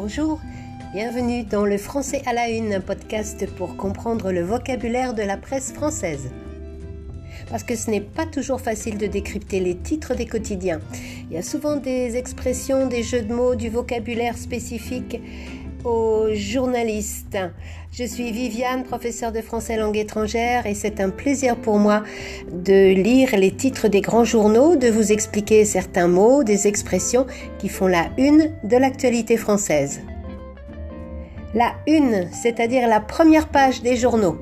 [0.00, 0.38] Bonjour,
[0.92, 5.36] bienvenue dans le Français à la Une, un podcast pour comprendre le vocabulaire de la
[5.36, 6.30] presse française.
[7.50, 10.78] Parce que ce n'est pas toujours facile de décrypter les titres des quotidiens.
[11.28, 15.20] Il y a souvent des expressions, des jeux de mots, du vocabulaire spécifique
[15.84, 17.38] aux journalistes.
[17.92, 22.02] Je suis Viviane, professeure de français langue étrangère, et c'est un plaisir pour moi
[22.50, 27.26] de lire les titres des grands journaux, de vous expliquer certains mots, des expressions
[27.58, 30.00] qui font la une de l'actualité française.
[31.54, 34.36] La une, c'est-à-dire la première page des journaux.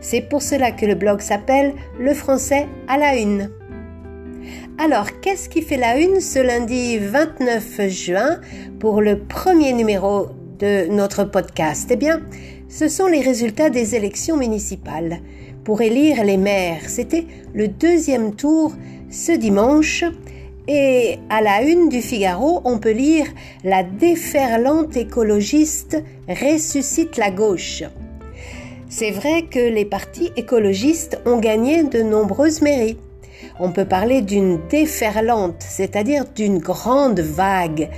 [0.00, 3.50] C'est pour cela que le blog s'appelle Le français à la une.
[4.78, 8.40] Alors, qu'est-ce qui fait la une ce lundi 29 juin
[8.80, 10.28] pour le premier numéro
[10.62, 12.22] de notre podcast Eh bien,
[12.68, 15.18] ce sont les résultats des élections municipales
[15.64, 16.88] pour élire les maires.
[16.88, 18.72] C'était le deuxième tour
[19.10, 20.04] ce dimanche.
[20.68, 23.26] Et à la une du Figaro, on peut lire
[23.64, 27.82] La déferlante écologiste ressuscite la gauche.
[28.88, 32.98] C'est vrai que les partis écologistes ont gagné de nombreuses mairies.
[33.58, 37.90] On peut parler d'une déferlante, c'est-à-dire d'une grande vague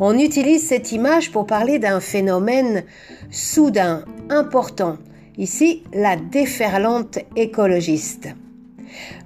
[0.00, 2.84] On utilise cette image pour parler d'un phénomène
[3.30, 4.98] soudain, important.
[5.38, 8.28] Ici, la déferlante écologiste.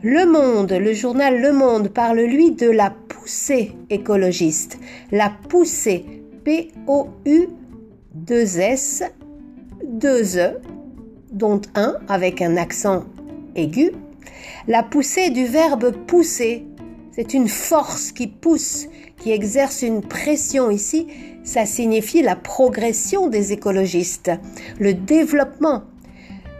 [0.03, 4.78] Le Monde, le journal Le Monde parle lui de la poussée écologiste.
[5.12, 6.05] La poussée,
[6.45, 7.48] P-O-U,
[8.14, 9.05] 2 S,
[9.84, 10.61] 2 E,
[11.31, 13.05] dont un avec un accent
[13.55, 13.92] aigu.
[14.67, 16.67] La poussée du verbe pousser,
[17.12, 18.89] c'est une force qui pousse,
[19.19, 21.07] qui exerce une pression ici.
[21.45, 24.33] Ça signifie la progression des écologistes,
[24.80, 25.85] le développement